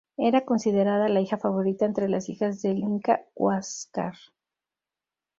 [0.17, 4.15] Era considerada la hija favorita entre las hijas del inca Huáscar.